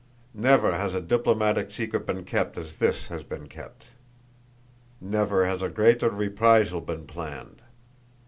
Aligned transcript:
Never 0.33 0.71
has 0.75 0.95
a 0.95 0.99
diplomatic 0.99 1.69
secret 1.69 2.07
been 2.07 2.23
kept 2.25 2.57
as 2.57 2.77
this 2.77 3.09
has 3.09 3.21
been 3.23 3.45
kept; 3.47 3.83
never 4.99 5.45
has 5.45 5.61
a 5.61 5.69
greater 5.69 6.09
reprisal 6.09 6.81
been 6.81 7.05
planned. 7.05 7.61